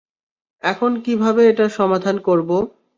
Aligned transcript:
এখন 0.63 0.91
কীভাবে 1.05 1.41
এটার 1.51 1.71
সমাধান 1.79 2.15
করব? 2.27 2.49